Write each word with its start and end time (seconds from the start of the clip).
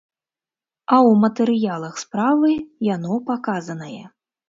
А 0.91 0.95
ў 0.95 1.11
матэрыялах 1.25 2.01
справы 2.07 2.57
яно 2.95 3.23
паказанае. 3.33 4.05